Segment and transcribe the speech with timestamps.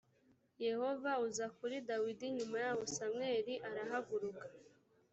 [0.65, 4.45] yehova uza kuri dawidi nyuma yaho samweli arahaguruka